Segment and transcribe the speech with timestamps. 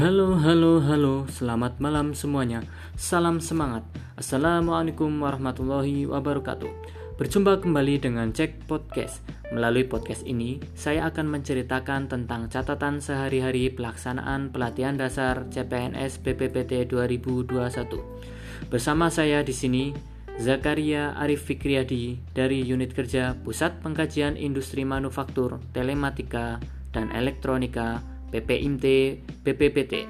[0.00, 2.64] Halo, halo, halo, selamat malam semuanya.
[2.96, 3.84] Salam semangat.
[4.16, 6.72] Assalamualaikum warahmatullahi wabarakatuh.
[7.20, 9.20] Berjumpa kembali dengan Cek Podcast.
[9.52, 18.72] Melalui podcast ini, saya akan menceritakan tentang catatan sehari-hari pelaksanaan pelatihan dasar CPNS BPPT 2021.
[18.72, 19.92] Bersama saya di sini,
[20.40, 26.56] Zakaria Arif Fikriyadi dari Unit Kerja Pusat Pengkajian Industri Manufaktur, Telematika,
[26.88, 28.86] dan Elektronika PPIMT,
[29.42, 30.06] BPPT.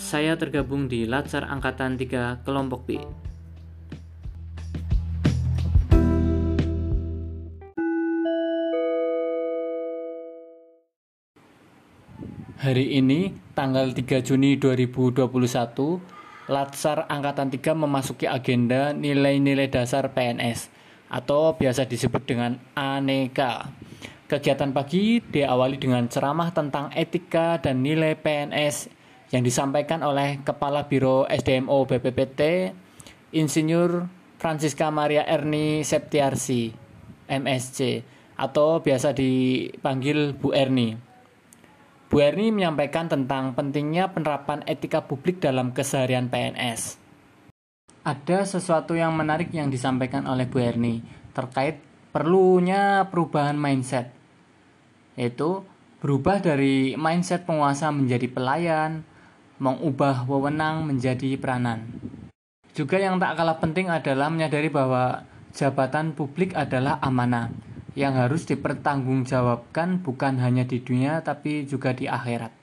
[0.00, 2.96] Saya tergabung di Latsar Angkatan 3 Kelompok B.
[12.60, 16.00] Hari ini, tanggal 3 Juni 2021,
[16.48, 20.72] Latsar Angkatan 3 memasuki agenda nilai-nilai dasar PNS
[21.10, 23.68] atau biasa disebut dengan aneka
[24.30, 28.86] Kegiatan pagi diawali dengan ceramah tentang etika dan nilai PNS
[29.34, 32.70] yang disampaikan oleh Kepala Biro SDMO BPPT,
[33.34, 34.06] Insinyur
[34.38, 36.70] Francisca Maria Erni Septiarsi,
[37.26, 38.06] MSC,
[38.38, 40.94] atau biasa dipanggil Bu Erni.
[42.06, 47.02] Bu Erni menyampaikan tentang pentingnya penerapan etika publik dalam keseharian PNS.
[48.06, 51.02] Ada sesuatu yang menarik yang disampaikan oleh Bu Erni
[51.34, 51.82] terkait
[52.14, 54.19] perlunya perubahan mindset
[55.14, 55.62] yaitu
[56.00, 59.04] berubah dari mindset penguasa menjadi pelayan,
[59.60, 61.84] mengubah wewenang menjadi peranan.
[62.72, 67.52] Juga yang tak kalah penting adalah menyadari bahwa jabatan publik adalah amanah
[67.98, 72.60] yang harus dipertanggungjawabkan bukan hanya di dunia tapi juga di akhirat.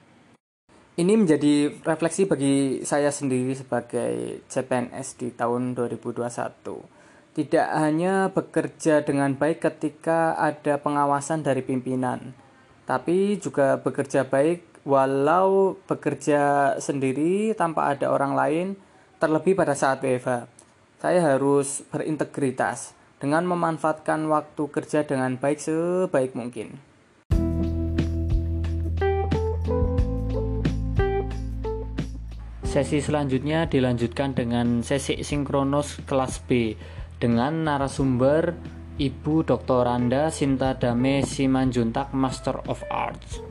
[0.97, 6.96] Ini menjadi refleksi bagi saya sendiri sebagai CPNS di tahun 2021.
[7.37, 12.33] Tidak hanya bekerja dengan baik ketika ada pengawasan dari pimpinan,
[12.89, 18.67] tapi juga bekerja baik walau bekerja sendiri tanpa ada orang lain
[19.21, 20.49] terlebih pada saat WFH.
[20.97, 26.81] Saya harus berintegritas dengan memanfaatkan waktu kerja dengan baik sebaik mungkin.
[32.65, 36.73] Sesi selanjutnya dilanjutkan dengan sesi sinkronos kelas B
[37.17, 38.53] dengan narasumber
[38.97, 39.85] Ibu Dr.
[39.85, 43.41] Randa Sinta Dame Simanjuntak Master of Arts.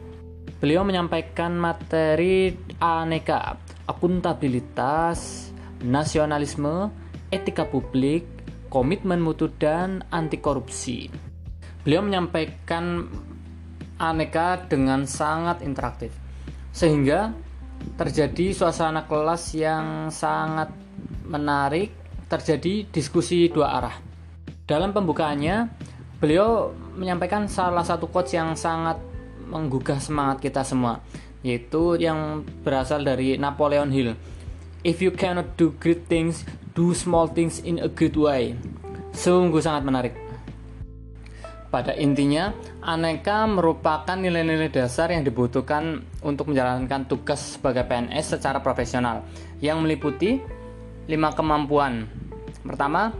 [0.59, 2.51] Beliau menyampaikan materi
[2.83, 5.51] aneka akuntabilitas,
[5.87, 6.91] nasionalisme,
[7.31, 8.27] etika publik,
[8.67, 11.07] komitmen mutu dan anti korupsi.
[11.87, 13.07] Beliau menyampaikan
[14.03, 16.11] aneka dengan sangat interaktif.
[16.75, 17.31] Sehingga
[17.95, 20.75] terjadi suasana kelas yang sangat
[21.23, 23.97] menarik, terjadi diskusi dua arah
[24.67, 25.71] dalam pembukaannya,
[26.19, 28.99] beliau menyampaikan salah satu quotes yang sangat
[29.47, 30.99] menggugah semangat kita semua,
[31.47, 34.19] yaitu yang berasal dari Napoleon Hill.
[34.83, 36.43] If you cannot do great things,
[36.75, 38.59] do small things in a good way.
[39.15, 40.15] Sungguh sangat menarik.
[41.71, 42.51] Pada intinya,
[42.83, 49.23] aneka merupakan nilai-nilai dasar yang dibutuhkan untuk menjalankan tugas sebagai PNS secara profesional
[49.63, 50.43] yang meliputi
[51.07, 52.07] lima kemampuan.
[52.67, 53.15] Pertama,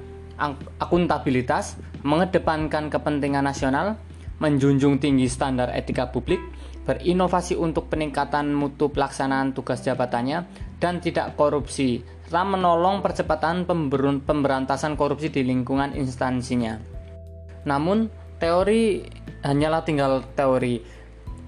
[0.83, 3.99] akuntabilitas, mengedepankan kepentingan nasional,
[4.43, 6.43] menjunjung tinggi standar etika publik,
[6.85, 10.45] berinovasi untuk peningkatan mutu pelaksanaan tugas jabatannya,
[10.77, 13.65] dan tidak korupsi, serta menolong percepatan
[14.23, 16.77] pemberantasan korupsi di lingkungan instansinya.
[17.65, 19.03] Namun, teori
[19.47, 20.83] hanyalah tinggal teori.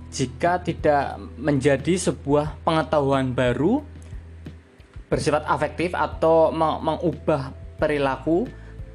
[0.08, 3.84] Jika tidak menjadi sebuah pengetahuan baru
[5.08, 8.48] bersifat afektif atau mengubah perilaku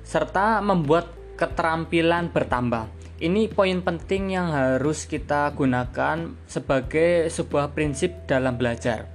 [0.05, 2.89] serta membuat keterampilan bertambah.
[3.23, 9.07] Ini poin penting yang harus kita gunakan sebagai sebuah prinsip dalam belajar.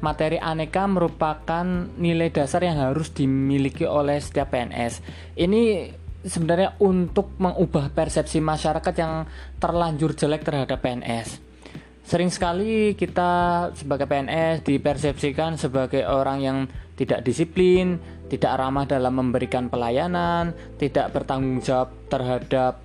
[0.00, 1.66] Materi aneka merupakan
[2.00, 5.04] nilai dasar yang harus dimiliki oleh setiap PNS.
[5.36, 5.92] Ini
[6.24, 9.28] sebenarnya untuk mengubah persepsi masyarakat yang
[9.60, 11.49] terlanjur jelek terhadap PNS.
[12.10, 16.58] Sering sekali kita sebagai PNS dipersepsikan sebagai orang yang
[16.98, 22.82] tidak disiplin, tidak ramah dalam memberikan pelayanan, tidak bertanggung jawab terhadap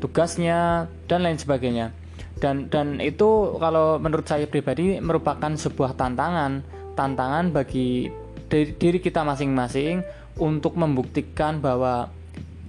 [0.00, 1.92] tugasnya dan lain sebagainya.
[2.40, 6.64] Dan dan itu kalau menurut saya pribadi merupakan sebuah tantangan,
[6.96, 8.08] tantangan bagi
[8.48, 10.00] diri kita masing-masing
[10.40, 12.08] untuk membuktikan bahwa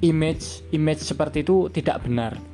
[0.03, 2.52] image image seperti itu tidak benar.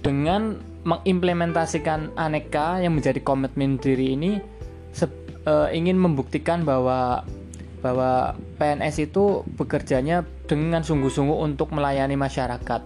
[0.00, 4.40] Dengan mengimplementasikan aneka yang menjadi komitmen diri ini
[4.96, 5.04] se,
[5.44, 7.28] e, ingin membuktikan bahwa
[7.80, 12.80] bahwa PNS itu bekerjanya dengan sungguh-sungguh untuk melayani masyarakat,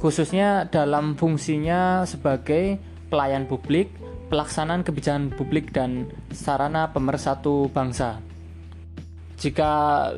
[0.00, 2.80] khususnya dalam fungsinya sebagai
[3.12, 3.92] pelayan publik
[4.28, 8.18] pelaksanaan kebijakan publik dan sarana pemersatu bangsa.
[9.36, 9.72] Jika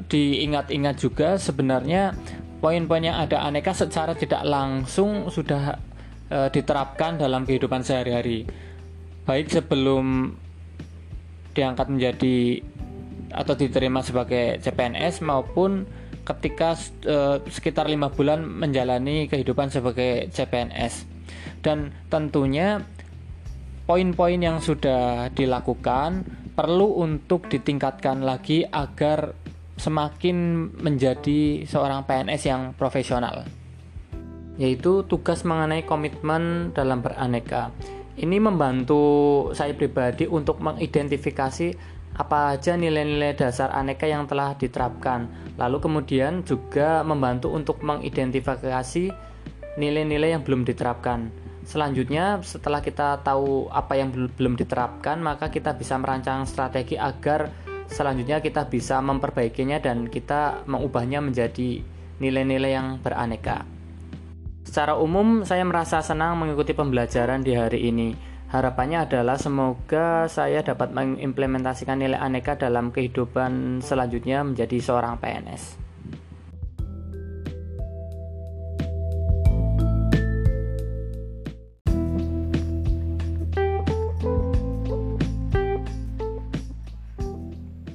[0.06, 2.14] diingat-ingat juga sebenarnya
[2.62, 5.76] poin-poin yang ada aneka secara tidak langsung sudah
[6.28, 8.44] e, diterapkan dalam kehidupan sehari-hari.
[9.24, 10.32] Baik sebelum
[11.52, 12.62] diangkat menjadi
[13.28, 15.84] atau diterima sebagai CPNS maupun
[16.24, 21.08] ketika e, sekitar lima bulan menjalani kehidupan sebagai CPNS
[21.64, 22.80] dan tentunya
[23.88, 29.32] poin-poin yang sudah dilakukan perlu untuk ditingkatkan lagi agar
[29.78, 33.46] semakin menjadi seorang PNS yang profesional
[34.58, 37.70] yaitu tugas mengenai komitmen dalam beraneka.
[38.18, 39.00] Ini membantu
[39.54, 41.78] saya pribadi untuk mengidentifikasi
[42.18, 45.30] apa aja nilai-nilai dasar aneka yang telah diterapkan.
[45.54, 49.14] Lalu kemudian juga membantu untuk mengidentifikasi
[49.78, 51.30] nilai-nilai yang belum diterapkan.
[51.62, 57.54] Selanjutnya, setelah kita tahu apa yang belum diterapkan, maka kita bisa merancang strategi agar
[57.86, 61.86] selanjutnya kita bisa memperbaikinya dan kita mengubahnya menjadi
[62.18, 63.77] nilai-nilai yang beraneka.
[64.68, 68.12] Secara umum, saya merasa senang mengikuti pembelajaran di hari ini.
[68.52, 75.80] Harapannya adalah semoga saya dapat mengimplementasikan nilai aneka dalam kehidupan selanjutnya menjadi seorang PNS.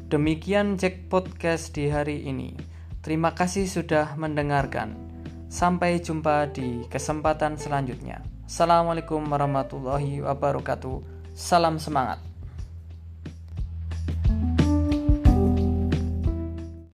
[0.10, 2.58] Demikian Jack Podcast di hari ini.
[3.06, 5.03] Terima kasih sudah mendengarkan.
[5.54, 8.26] Sampai jumpa di kesempatan selanjutnya.
[8.50, 11.30] Assalamualaikum warahmatullahi wabarakatuh.
[11.38, 12.33] Salam semangat.